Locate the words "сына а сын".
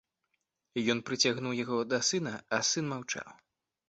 2.07-2.89